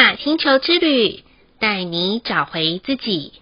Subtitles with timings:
[0.00, 1.22] 雅星球之旅，
[1.58, 3.34] 带你找回自己。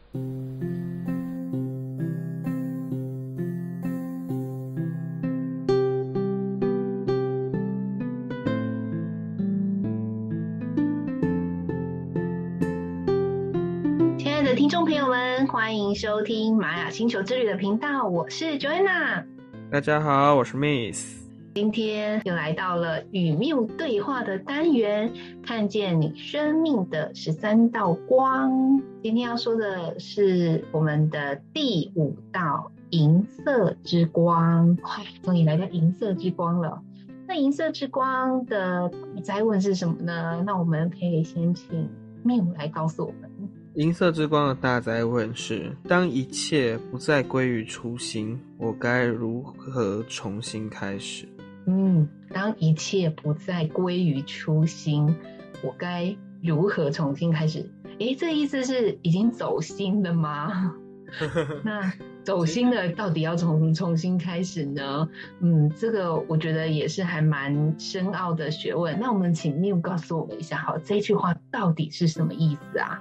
[14.19, 19.25] 亲爱的听众朋友们，欢迎收听玛雅星球之旅的频道，我是 Joanna。
[19.71, 21.28] 大家好，我是 Miss。
[21.55, 25.13] 今天又来到了与缪对话的单元，
[25.43, 28.81] 看见你生命的十三道光。
[29.03, 36.81] 今天要说的是我们的第五道银色之光，快，终于来到银色之光了。
[37.27, 38.91] 那银色之光的
[39.25, 40.43] 灾问是什么呢？
[40.47, 41.89] 那我们可以先请
[42.23, 43.29] 缪来告诉我们。
[43.75, 51.27] 银色之光的大灾问是：当一切不再归于初心，我该如何重新开始？
[51.71, 55.15] 嗯，当一切不再归于初心，
[55.63, 57.71] 我该如何重新开始？
[57.99, 60.75] 诶，这意思是已经走心了吗？
[61.63, 65.07] 那走心了，到底要从重新开始呢？
[65.41, 68.99] 嗯，这个我觉得也是还蛮深奥的学问。
[68.99, 72.99] 那我们请缪告诉我们一下，好，这句话到底是什么意思啊？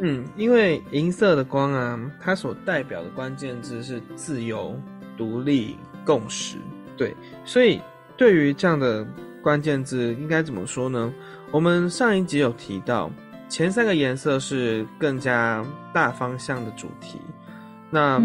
[0.00, 4.74] 嗯，因为银色的光啊，它所代表的关键字是自由、
[5.14, 6.56] 独立、共识。
[6.96, 7.82] 对，所以。
[8.18, 9.06] 对于这样的
[9.40, 11.14] 关键字，应该怎么说呢？
[11.52, 13.08] 我们上一集有提到，
[13.48, 17.20] 前三个颜色是更加大方向的主题。
[17.90, 18.20] 那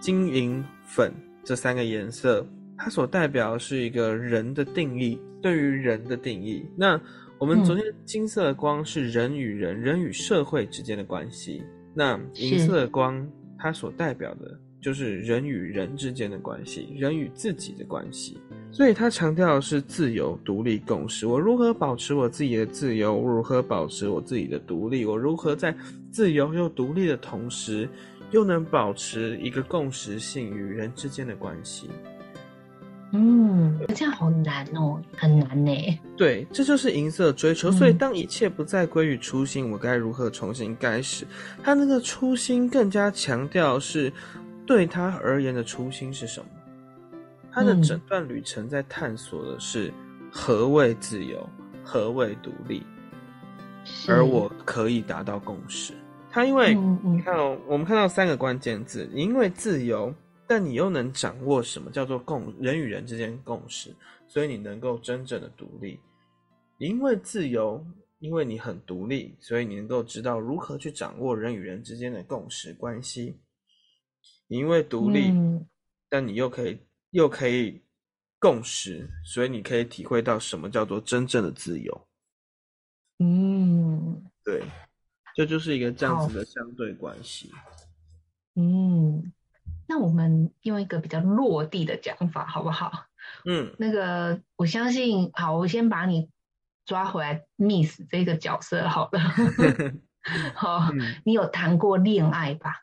[0.00, 1.12] 金银粉
[1.44, 2.44] 这三个颜色，
[2.78, 6.66] 它所代表是一个人的定义，对于人的定义。
[6.74, 6.98] 那
[7.38, 11.62] 我们昨天金色的光是人与人、人与社会之间的关系。
[11.92, 13.24] 那银色的光，
[13.58, 18.40] 它所代表的就是人与人之间的关系，人与自己的关系。
[18.76, 21.26] 所以他强调的是自由、独立、共识。
[21.26, 23.14] 我如何保持我自己的自由？
[23.14, 25.06] 我如何保持我自己的独立？
[25.06, 25.74] 我如何在
[26.10, 27.88] 自由又独立的同时，
[28.32, 31.88] 又能保持一个共识性与人之间的关系？
[33.12, 35.72] 嗯，这样好难哦，很难呢。
[36.14, 37.72] 对，这就是银色追求。
[37.72, 41.26] 所以当一切不再归于初心，我该如何重新开始？
[41.62, 44.12] 他那个初心更加强调是
[44.66, 46.46] 对他而言的初心是什么？
[47.56, 49.90] 他的整段旅程在探索的是
[50.30, 51.48] 何谓自由，
[51.82, 52.82] 何谓独立，
[54.06, 55.94] 而我可以达到共识。
[56.30, 60.14] 他因为你看哦，我们看到三个关键字，因为自由，
[60.46, 63.90] 但你又能掌握什么叫做共人与人之间共识，
[64.28, 65.98] 所以你能够真正的独立。
[66.76, 67.82] 因为自由，
[68.18, 73.40] 因为你很独立，所以你能够知道如何去掌握人与人之间的共识关系。
[74.48, 75.32] 因为独立，
[76.10, 76.78] 但你又可以。
[77.16, 77.82] 又可以
[78.38, 82.06] 共识，所以你可以体会到什么叫做真正的自由。
[83.20, 84.62] 嗯，对，
[85.34, 87.50] 这就是一个这样子的相对关系。
[88.54, 89.32] 嗯，
[89.88, 93.06] 那我们用一个比较落地的讲法，好不好？
[93.46, 96.28] 嗯，那个我相信，好，我先把你
[96.84, 99.20] 抓回来，Miss 这个角色好了。
[100.54, 102.82] 好，嗯，你有谈过恋爱吧？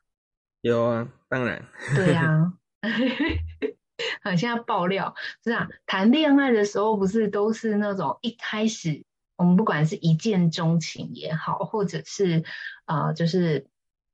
[0.61, 1.63] 有啊，当然。
[1.95, 2.53] 对啊。
[4.21, 5.15] 啊，现在爆料。
[5.43, 9.03] 是啊，谈恋爱的时候不是都是那种一开始，
[9.35, 12.43] 我们不管是一见钟情也好，或者是
[12.85, 13.67] 啊、呃，就是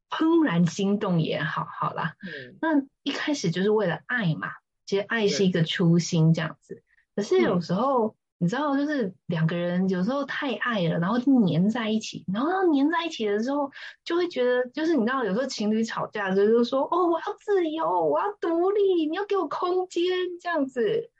[0.09, 4.49] 怦然心动也好，好啦，嗯，那一开始就是为了爱嘛，
[4.85, 6.83] 其实爱是一个初心这样子，
[7.15, 8.15] 可是有时候。
[8.41, 13.69] 你知道，就是两个人有时候太爱了，然后就黏在一起，然后黏在一起的时候，
[14.05, 20.05] 就会觉得，就是你知道，有时候情侣吵架就是说，哦，我要自由，我要独立，你要给我空间，
[20.39, 21.11] 这样子。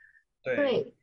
[0.42, 0.56] 对。
[0.56, 0.94] 对。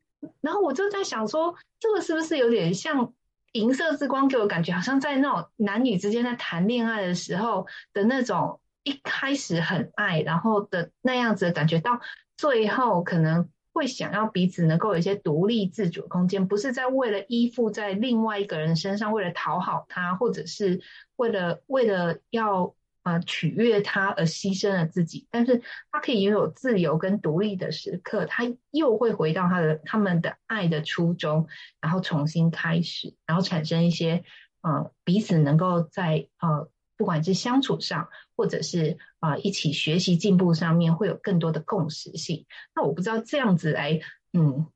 [0.41, 3.13] 然后我就在想说，这个是不是有点像
[3.51, 11.99] 银色之光给我感觉，好像在那种男女之间在谈恋爱的时候的那种一开始很爱，然后的那样子的感觉，到
[12.35, 13.47] 最后可能。
[13.77, 20.81] 会想要彼此能够有一些独立自主的空间，不是在为了依附在另外一个人身上，为了讨好他，或者是
[21.15, 25.27] 为了为了要、呃、取悦他而牺牲了自己。
[25.29, 31.47] 但是他可以拥有自由跟独立的时刻，他又会回到他的他们的爱的初衷，
[31.79, 34.23] 然后重新开始，然后产生一些
[34.61, 36.67] 呃彼此能够在呃。
[36.97, 42.45] 不管是相处上，或者是啊、一起学习进步上面，会有更多的共识性。
[42.75, 44.01] 那我不知道这样子来，
[44.33, 44.67] 嗯，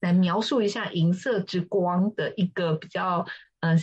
[0.00, 3.26] 来描述一下银色之光的一个比较，
[3.60, 3.76] 呃，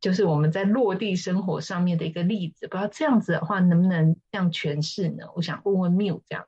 [0.00, 2.68] 就是我们在落地生活上面的一个例子。
[2.68, 5.26] 不知道这样子的话，能不能这样诠释呢？
[5.34, 6.46] 我想问问 Miu 这样。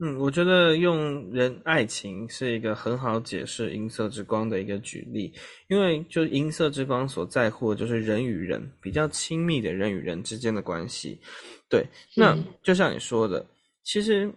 [0.00, 5.32] 嗯，我觉得用人爱情是一个很好解释银色之光的一个举例，
[5.66, 11.20] 因为就银色之光所在乎的就是人与人比较亲密的人与人之间的关系。
[11.68, 11.84] 对，
[12.14, 13.44] 那就像你说的，
[13.82, 14.32] 其实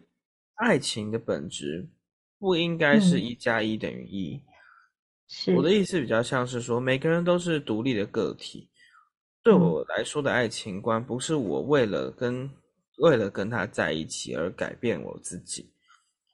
[0.56, 1.88] 爱情的本质
[2.40, 4.42] 不应该是一加一等于一。
[5.56, 8.68] 我的意思比较像是说，每个人都是独立的个体。
[9.44, 12.50] 对我来说的爱情观，不是我为了跟。
[13.02, 15.74] 为了跟他在一起而改变我自己，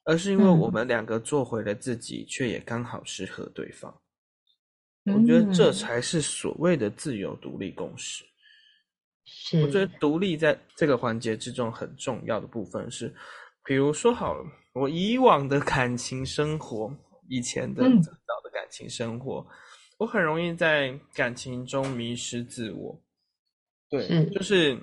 [0.04, 4.02] 而是因为我们两个做回了自己，却也刚好适合对方。
[5.06, 8.25] 我觉得这才是所谓的自由独立共识。
[9.24, 13.16] 是，我觉得独立在这个环节之中很重要的部分是，
[13.63, 16.94] 比如说好了，我以往的感情生活，
[17.30, 18.12] 以前的早
[18.44, 19.48] 的感情生活，
[19.98, 23.02] 我很容易在感情中迷失自我。
[23.90, 24.78] 对，就是。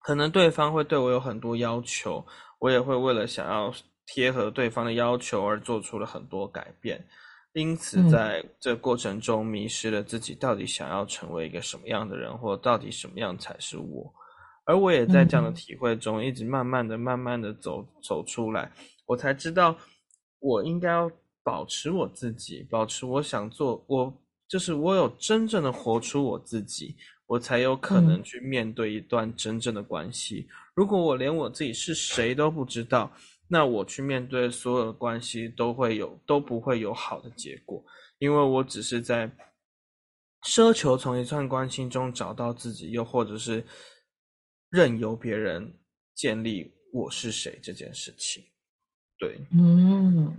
[0.00, 2.24] 可能对方会对我有很多要求，
[2.58, 3.72] 我也会为了想要
[4.06, 7.06] 贴合对方的要求而做出了很多改变，
[7.52, 14.12] 因此在这过程中迷失了自己到底想要成为一个什么样的人，或到底什么样才是我。
[14.64, 18.70] 而我也在这样的体会中，一直慢慢的、慢慢的走走出来，
[19.06, 19.76] 我才知道
[20.40, 21.10] 我应该要
[21.42, 24.12] 保持我自己，保持我想做，我
[24.46, 26.96] 就是我有真正的活出我自己。
[27.28, 30.48] 我才有可能去面对一段真正的关系。
[30.48, 30.54] 嗯。
[30.74, 33.12] 如果我连我自己是谁都不知道，
[33.46, 37.84] 那我去面对所有的关系都会有都不会有好的结果，
[38.18, 39.30] 因为我只是在
[40.44, 43.62] 奢求从一段关系中找到自己，又或者是
[44.70, 45.74] 任由别人
[46.14, 48.42] 建立我是谁这件事情。
[49.18, 50.34] 对，嗯，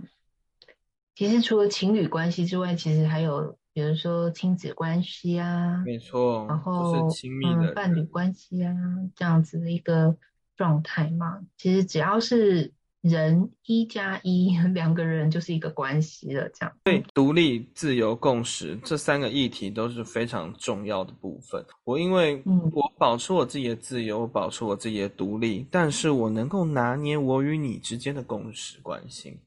[1.14, 3.59] 其实除了情侣关系之外，其实还有。
[3.80, 8.74] 比如说亲子关系啊，没错，然后就是亲密的、嗯、伴侣关系啊，
[9.16, 10.14] 这样子的一个
[10.54, 11.40] 状态嘛。
[11.56, 16.46] 其实只要是人一加一， 两个人就是一个关系了。
[16.50, 21.64] 这样对，独立、自由、共识这三个议题都是非常重要的部分。
[21.84, 22.42] 我因为
[22.72, 29.40] 我保持我自己的自由，我保持我自己的独立，但是我能够拿捏我与你之间的共识关系。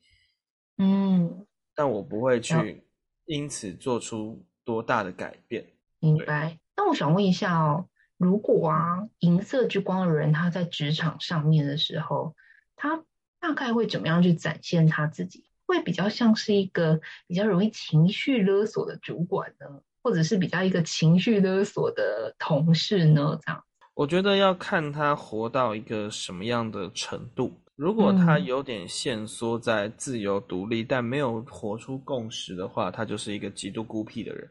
[0.79, 1.45] 嗯，
[1.75, 2.83] 但我不会去。
[3.25, 5.65] 因此做出多大的改变？
[5.99, 6.59] 明白。
[6.75, 7.87] 那我想问一下哦，
[8.17, 12.35] 如果啊，银色之光的人他在职场上面的时候，
[12.75, 13.03] 他
[13.39, 15.45] 大概会怎么样去展现他自己？
[15.65, 23.39] 会比较像是一个比较容易情绪勒索的主管呢，或者是比较一个情绪勒索的同事呢？
[23.41, 23.63] 这样？
[23.93, 27.62] 我觉得要看他活到一个什么样的程度。
[27.75, 34.47] 如果他有点限缩在自由独立，嗯，但没有活出共识的话，他就是一个极度孤僻的人。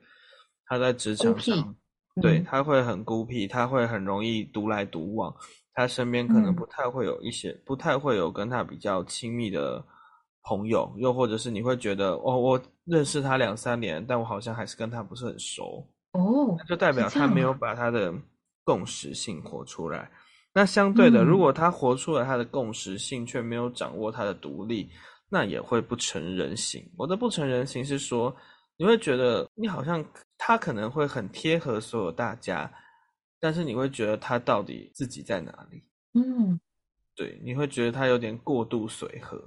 [0.67, 1.77] 他在职场上，
[2.21, 5.35] 对，他会很孤僻，他会很容易独来独往。
[5.75, 9.83] 他身边可能不太会有一些，嗯，不太会有跟他比较亲密的
[10.43, 15.87] 朋友，又或者是你会觉得，哦，我认识他两三年，但我好像还是跟他不是很熟。
[16.13, 18.13] 哦，就代表他没有把他的
[18.65, 20.11] 共识性活出来。
[20.55, 24.91] 那相对的，如果他活出了他的共识性，却没有掌握他的独立，
[25.29, 26.87] 那也会不成人形。
[26.97, 28.37] 我的不成人形是说，
[28.77, 30.05] 你会觉得你好像
[30.37, 32.71] 他可能会很贴合所有大家，
[33.41, 35.83] 但是你会觉得他到底自己在哪里？
[36.13, 36.61] 嗯，
[37.17, 39.43] 对，你会觉得他有点过度随和。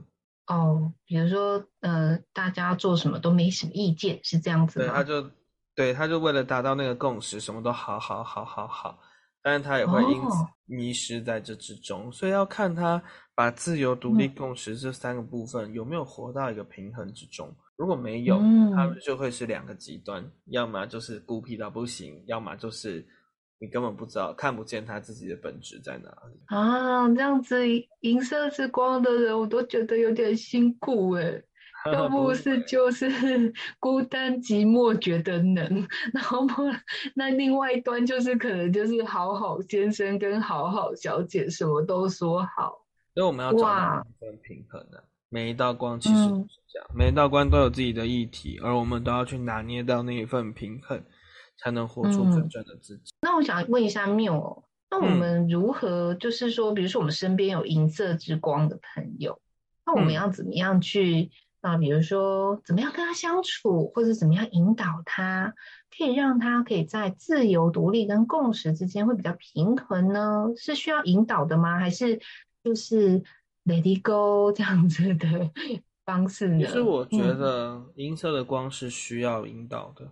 [0.47, 4.85] 哦，比如说，呃，大家做什么都没什么意见，是这样子吗？
[4.85, 5.31] 对，他就
[5.75, 8.99] 对，他就为了达到那个共识，什么都好好好好好。
[9.45, 12.99] 但是他也会因此迷失在这之中，哦，所以要看他
[13.35, 17.47] 把自由、独立、共识这三个部分有没有活到一个平衡之中。
[17.77, 23.05] 如果没有，嗯，他们就会是两个极端，要么就是孤僻到不行，要么就是
[23.59, 27.07] 你根本不知道、看不见他自己的本质在哪里啊。
[27.13, 27.67] 这样子
[27.99, 31.39] 银色之光的人，我都觉得有点辛苦哎。
[31.93, 33.07] 要不是就是
[33.79, 36.47] 孤单寂寞觉得冷，然后
[37.13, 45.03] 那另外一端就是可能就是好好先生跟好好小姐什么都说好，所以我们要找到一份平衡的。
[45.29, 51.03] 每一道光其实都是这样，嗯，每一道光都有自己的议题，而我们都要去拿捏到那一份平衡，
[51.57, 53.11] 才能活出真正的自己。
[53.11, 59.39] 嗯，那我想问一下缪哦，那我们如何就是说，比如说我们身边有银色之光的朋友，
[59.85, 61.29] 那我们要怎么样去？
[61.67, 65.51] 那比如说，怎么样跟他相处，或者怎么样引导他，
[65.97, 70.45] 可以让他可以在自由、独立跟共识之间会比较平衡呢？
[70.55, 71.79] 是需要引导的吗？
[71.79, 72.19] 还是
[72.63, 73.19] 就是
[73.65, 75.49] let it go 这样子的
[76.05, 76.63] 方式呢？
[76.63, 80.11] 其实我觉得银色的光是需要引导的，嗯，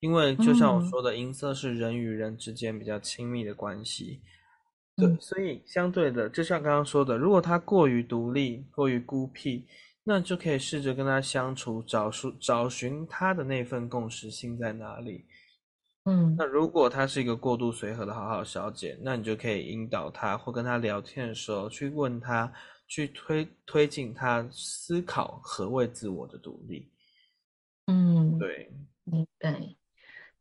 [0.00, 4.22] 因为就像我说的，银色是人与人之间比较亲密的关系。
[4.96, 9.66] 对，嗯、所以相对的，就像刚刚说的，如果他过于独立、过于孤僻，
[10.04, 15.24] 那就可以试着跟他相处，找出找寻他的那份共识性在哪里。
[16.04, 22.52] 嗯，那如果他是一个过度随和的好好小姐，那你就可以引导他，或跟他聊天的时候去问他，
[22.86, 26.92] 去推推进他思考何谓自我的独立。
[27.86, 28.70] 嗯，对，
[29.04, 29.74] 明白。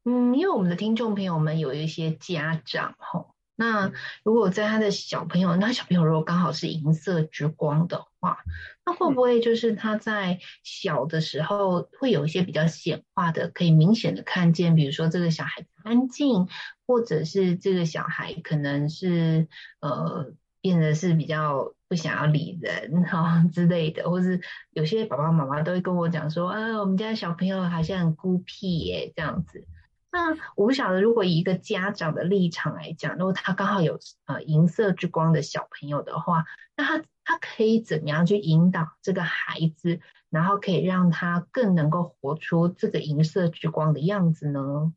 [0.03, 3.91] 嗯，因为我们的听众朋友们有一些家长吼，那
[4.23, 8.39] 如果在他的小朋友，那小朋友如果刚好是银色之光的话，
[8.83, 16.47] 那会不会就是他在小的时候会有一些比较显化的，可以明显的看见，比如说这个小孩安静，
[16.87, 19.47] 或者是这个小孩可能是
[19.81, 24.41] 呃变得是比较不想要理人哈之类的，或是
[24.71, 29.67] 有些爸爸妈妈都会跟我讲说，啊，我们家小朋友好像很孤僻耶，这样子。
[30.13, 36.45] 那我不晓得，如果以一个家长的立场来讲，如果他刚好有呃银色之光的小朋友的话，
[36.77, 44.93] 那他他可以怎么样去引导这个孩子，然后可以让他更能够活出这个银色之光的样子呢？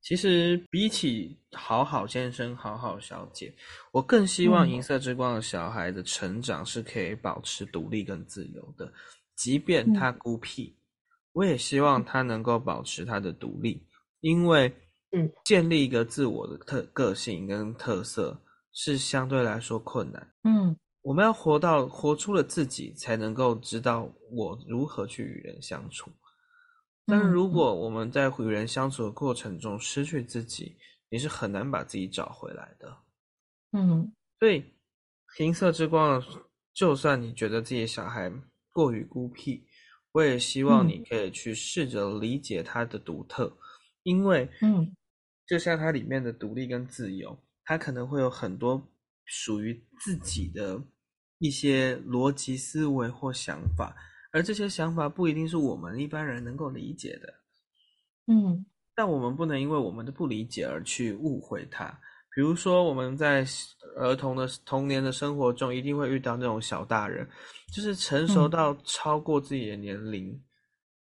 [0.00, 3.52] 其实比起好好先生、好好小姐，
[3.90, 8.92] 我更希望银色之光的小孩的成长是可以保持独立跟自由的，
[9.34, 10.72] 即便他孤僻，
[11.32, 13.84] 我也希望他能够保持他的独立。
[14.22, 14.74] 因为，
[15.10, 18.40] 嗯，建立一个自我的特个性跟特色
[18.72, 20.34] 是相对来说困难。
[20.44, 26.10] 嗯，我们要活到活出了自己，才能够知道我如何去与人相处。
[27.04, 30.76] 但是如果我们在与人相处的过程中失去自己，
[31.10, 32.96] 你是很难把自己找回来的。
[33.72, 34.64] 嗯，所以
[35.40, 36.22] 银色之光，
[36.72, 38.32] 就算你觉得自己的小孩
[38.72, 39.66] 过于孤僻，
[40.12, 43.52] 我也希望你可以去试着理解他的独特。
[44.04, 44.94] 因为，嗯，
[45.46, 48.82] 就像它里面的独立跟自由，它可能会有很多
[49.24, 50.82] 属于自己的
[51.38, 53.94] 一些逻辑思维或想法，
[54.32, 57.34] 而这些想法不一定是我们一般人能够理解的，
[58.26, 61.86] 嗯，但我们不能因为我们的不理解而去误会它。
[62.34, 63.44] 比如说，我们在
[63.96, 67.28] 儿童的童年的生活中，一定会遇到那种小大人，
[67.74, 70.42] 就是成熟到超过自己的年龄，嗯、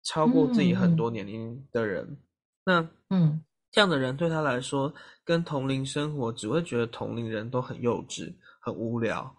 [0.04, 2.04] 超过自己很多年龄的人。
[2.04, 2.16] 嗯
[2.64, 4.92] 那嗯，这样的人对他来说，
[5.24, 9.34] 跟同龄生活只会觉得同龄人都很幼稚、很无聊。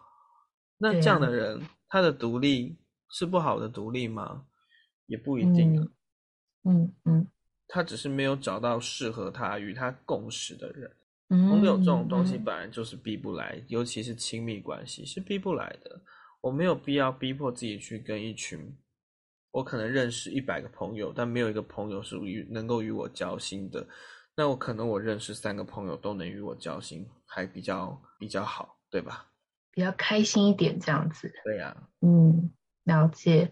[0.77, 2.75] 那这样的人，啊、他的独立
[3.11, 4.45] 是不好的独立吗？
[5.05, 5.87] 也不一定啊。
[6.63, 7.27] 嗯嗯，嗯，
[7.67, 10.91] 他只是没有找到适合他与他共识的人。
[11.29, 16.01] 嗯，朋友这种东西本来就是逼不来，嗯、尤其是亲密关系是逼不来的。
[16.41, 18.75] 我没有必要逼迫自己去跟一群。
[19.51, 23.85] 我可能认识一百个朋友，但没有一个朋友是与能够与我交心的。
[24.35, 29.27] 那我可能我认识三个朋友都能与我交心，还比较比较好，对吧？
[29.71, 31.31] 比较开心一点这样子。
[31.43, 32.51] 对呀、啊，嗯，
[32.85, 33.51] 了解。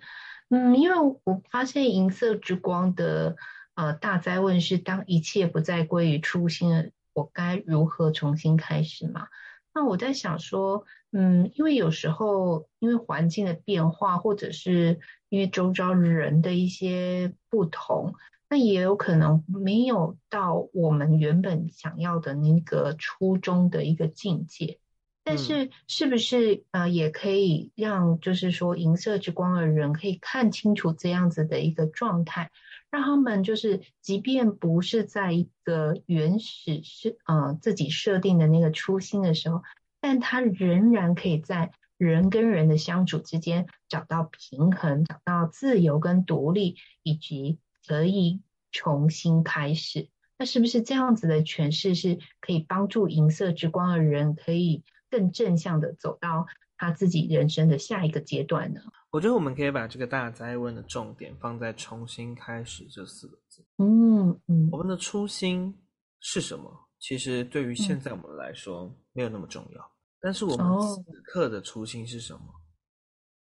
[0.50, 3.36] 嗯，因为我发现银色之光的
[3.75, 9.27] 呃大灾问是：当一切不再归于初心了，我该如何重新开始嘛？
[9.74, 14.99] 那我在想说，嗯，因为有时候因为环境的变化，或者是
[15.29, 18.13] 因为周遭人的一些不同，
[18.49, 24.79] 那也有可能没有到我们原本想要的那个初衷的一个境界。
[25.23, 32.49] 但是，是不是呃，也可以让就是说银色之光的人可以看清楚这样子的一个状态？
[32.89, 39.61] 让他们就是，即便不是在一个原始是呃自己设定的那个初心的时候，
[40.01, 48.41] 但他仍然可以在人跟人的相处之间找到平衡，找到自由跟独立，以及可以
[48.72, 50.10] 重新开始。
[50.38, 56.46] 那是不是这样子的诠释是可以帮助银色之光的人可以更正向的走到
[56.77, 58.79] 他自己人生的下一个阶段呢？
[59.12, 63.65] 我觉得我们可以把这个大灾问的重点放在“重新开始”这四个字。
[63.79, 65.75] 嗯嗯，我们的初心
[66.22, 66.88] 是什么？
[67.00, 72.41] 其实对于现在我们来说没有那么重要，嗯、但是我们此刻的初心是什么？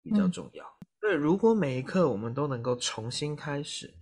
[0.01, 0.65] 比较重要。
[0.65, 3.93] 嗯、对，如果每一刻我们都能够重新开始，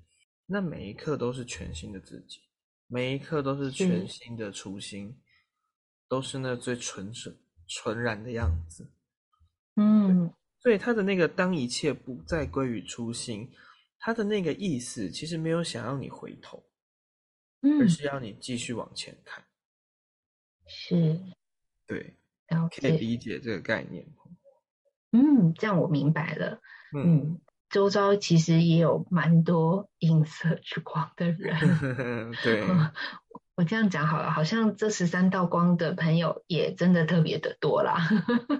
[0.46, 2.40] 那每一刻都是全新的自己，
[2.88, 5.16] 每一刻都是全新的初心，是
[6.08, 7.36] 都是那最纯纯
[7.68, 8.90] 纯然的样子。
[9.76, 10.34] 嗯。
[10.62, 13.50] 所以他的那个“当一切不再归于初心”，
[13.98, 16.62] 他的那个意思其实没有想要你回头，
[17.62, 19.44] 嗯，而是要你继续往前看。
[20.66, 21.20] 是，
[21.88, 22.16] 对，
[22.80, 24.06] 可以理解这个概念。
[25.12, 26.62] 嗯，这样我明白了。
[26.96, 27.40] 嗯，
[27.70, 31.58] 周遭其实也有蛮多银色之光的人。
[32.44, 32.64] 对。
[33.56, 37.98] 我这样讲好了，好像这十三道光的朋友也真的特别的多啦。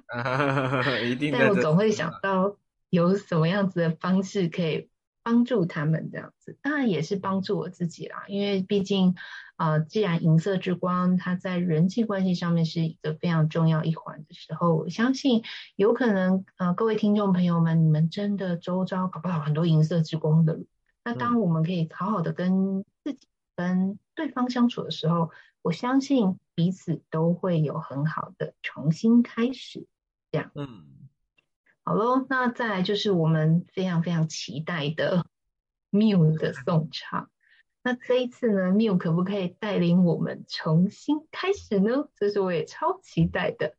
[1.06, 1.32] 一定。
[1.32, 2.58] 但我总会想到
[2.90, 4.90] 有什么样子的方式可以
[5.24, 8.24] 帮助他们这样子，当然也是帮助我自己啦。
[8.28, 9.16] 因为毕竟，
[9.58, 15.44] 呃，既然银色之光它在人际关系上面是一个非常重要一环的时候，我相信
[15.76, 20.60] 有可能，呃，各位听众朋友们，你们真的周遭搞不好很多银色之光的。
[21.04, 29.88] 那当我们可以好好的跟自己、跟对方相处的时候，我相信彼此都会有很好的重新开始。
[30.32, 30.99] 这样，嗯。
[31.90, 35.26] 好喽，那再来就是我们非常非常期待的
[35.90, 37.32] Miu 的送唱。
[37.82, 42.08] 那这一次呢，Miu 可不可以带领我们重新开始呢？
[42.14, 43.76] 这是我也超期待的。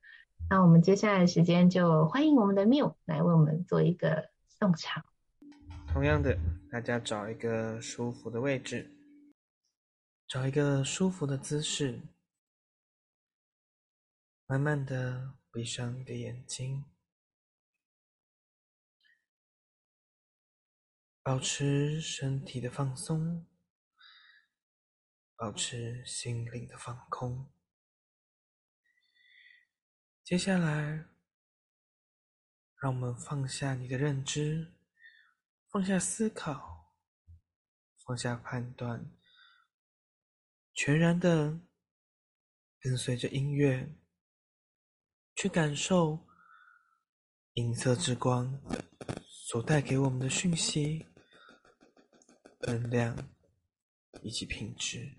[0.49, 5.05] 那我们接下来的时间就欢迎我们的 Miu 来为我们做一个送唱。
[5.87, 6.37] 同样的，
[6.69, 8.91] 大家找一个舒服的位置，
[10.27, 12.01] 找一个舒服的姿势，
[14.49, 16.85] 慢慢的闭上你的眼睛。
[21.31, 23.47] 保持身体的放松，
[25.37, 27.49] 保持心灵的放空。
[30.25, 31.07] 接下来，
[32.83, 34.75] 让我们放下你的认知，
[35.69, 36.97] 放下思考，
[38.05, 39.17] 放下判断，
[40.75, 41.61] 全然的
[42.81, 43.95] 跟随着音乐，
[45.37, 46.27] 去感受
[47.53, 48.61] 银色之光
[49.29, 51.07] 所带给我们的讯息。
[52.61, 53.17] 分量
[54.23, 55.11] 以及品质。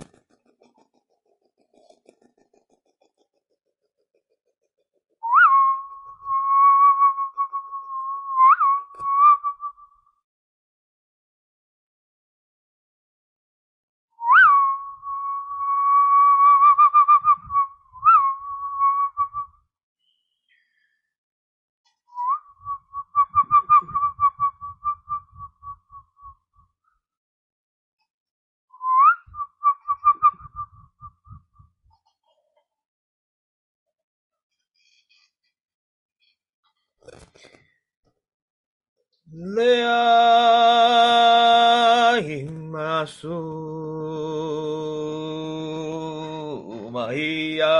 [46.91, 47.77] Mahiya.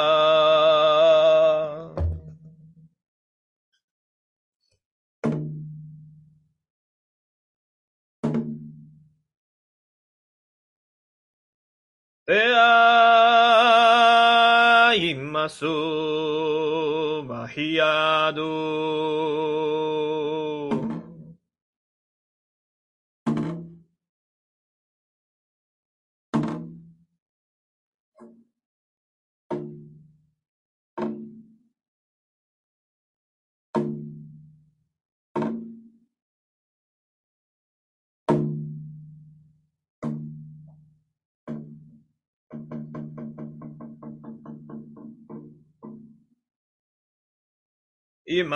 [48.32, 48.56] 伊玛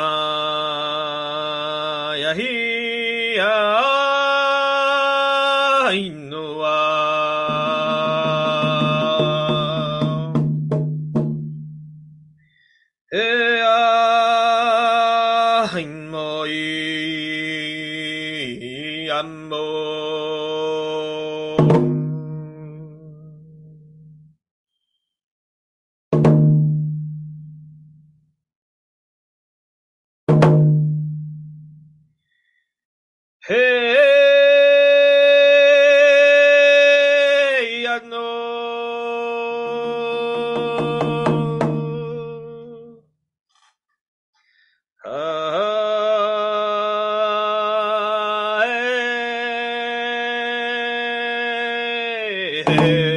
[52.68, 53.15] hey.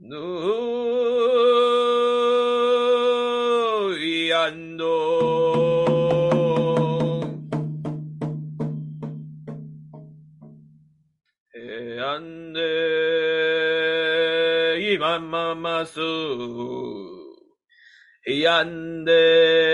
[0.00, 0.18] no
[3.98, 4.86] y ando
[11.52, 12.68] e eh, ande
[14.92, 17.36] y mamá su
[18.24, 19.67] y ande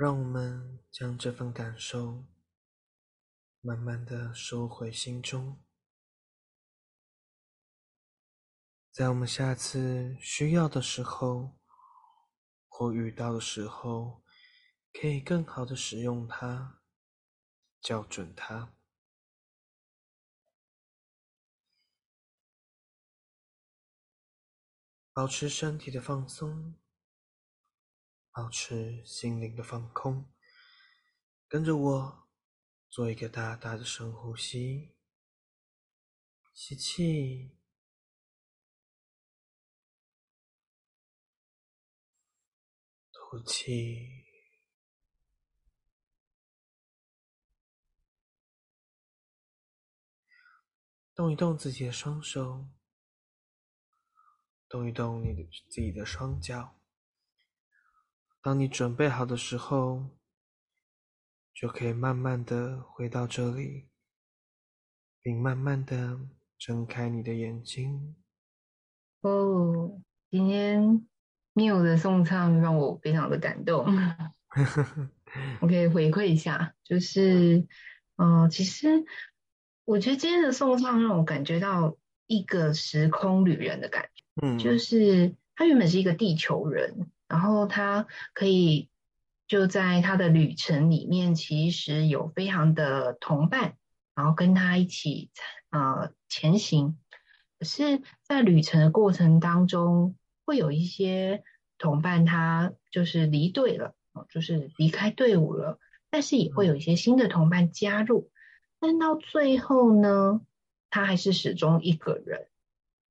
[0.00, 2.24] 让我们将这份感受
[3.60, 5.62] 慢慢的收回心中，
[8.90, 11.58] 在我们下次需要的时候
[12.66, 14.24] 或遇到的时候，
[14.90, 16.80] 可以更好的使用它，
[17.82, 18.74] 校准它，
[25.12, 26.80] 保持身体的放松。
[28.32, 30.32] 保持心灵的放空，
[31.48, 32.28] 跟着我
[32.88, 34.94] 做一个大大的深呼吸，
[36.54, 37.58] 吸气，
[43.12, 44.24] 吐气，
[51.14, 52.68] 动一动自己的双手，
[54.68, 56.79] 动一动你的自己的双脚。
[58.42, 60.06] 当你准备好的时候，
[61.52, 63.88] 就可以慢慢的回到这里，
[65.20, 66.18] 并慢慢的
[66.56, 68.16] 睁开你的眼睛。
[69.20, 70.00] 哦，
[70.30, 71.06] 今天
[71.52, 73.84] Miu 的颂唱让我非常的感动。
[75.60, 77.66] 我可以回馈一下，就是，
[78.16, 79.04] 嗯、呃，其实
[79.84, 87.10] 我觉得今天的颂唱让我感觉到一个时空旅人的感觉，嗯，就是他原本是一个地球人。
[87.30, 88.90] 然后他可以
[89.46, 93.76] 就在他的旅程里面，其实有非常的同伴，
[94.16, 95.30] 然后跟他一起
[95.70, 96.98] 呃前行。
[97.58, 101.44] 可是，在旅程的过程当中，会有一些
[101.78, 103.94] 同伴他就是离队了，
[104.28, 105.78] 就是离开队伍了。
[106.10, 108.32] 但是也会有一些新的同伴加入，
[108.80, 110.40] 但到最后呢，
[110.90, 112.48] 他还是始终一个人。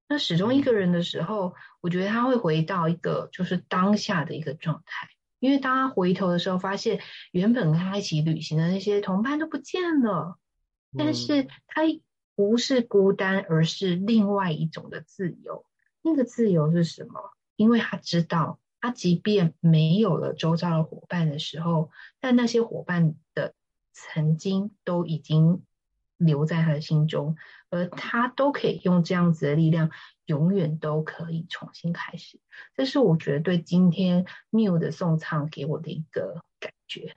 [0.10, 5.08] 那始终一个人的时候，我觉得他会回到一个就是当下的一个状态，
[5.40, 7.00] 因为当他回头的时候，发现
[7.32, 10.40] 原本跟他一起旅行的那些同伴都不见了，
[10.98, 11.84] 但是他
[12.36, 15.64] 不是孤单，而是另外一种的自由。
[16.02, 17.32] 那个自由是什么？
[17.56, 23.54] 因为他知道，他即便没有了周遭的伙伴的时候，但那些伙伴的
[23.94, 25.62] 曾经都已经
[26.20, 27.36] 留在他的心中，
[27.72, 29.90] 而他都可以用这样子的力量，
[30.26, 32.40] 永远都可以重新开始。
[32.76, 37.16] 这是我觉得对今天 Miu 的颂唱给我的一个感觉。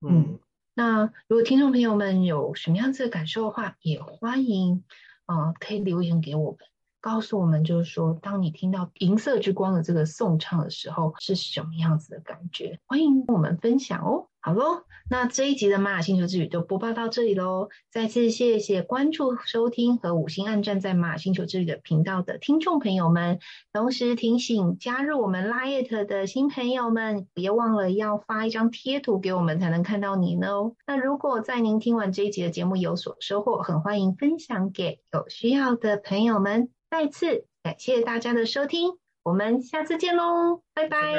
[0.00, 0.40] 嗯，
[0.74, 4.82] 那如果听众朋友们有什么样子的感受的话，也欢迎
[5.26, 6.58] 啊、呃，可以留言给我们。
[7.00, 12.78] 告诉我们，就是说，当你听到《银色之光》的这个颂唱的时候，是什么样子的感觉？
[12.86, 14.28] 欢迎跟我们分享哦。
[14.44, 17.68] 好喽，那这一集的玛雅星球之旅就播报到这里喽。
[17.92, 23.38] 再次谢谢关注、收听和五星按赞在玛雅星球之旅的频道的听众朋友们。
[23.72, 30.74] 同时提醒加入我们 Line 的新朋友们，别忘了要发一张贴图给我们，才能看到你呢哦。
[30.88, 36.68] 那如果在您听完这一集的节目有所收获，很欢迎分享给有需要的朋友们。
[36.90, 41.12] 再次感谢大家的收听，我们下次见喽，拜拜，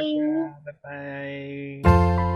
[0.83, 2.33] 拜拜。